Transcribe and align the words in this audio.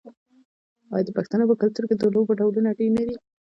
آیا 0.93 1.05
د 1.05 1.09
پښتنو 1.17 1.49
په 1.49 1.55
کلتور 1.61 1.83
کې 1.89 1.95
د 1.97 2.03
لوبو 2.13 2.37
ډولونه 2.39 2.69
ډیر 2.79 2.91
نه 2.97 3.03
دي؟ 3.07 3.15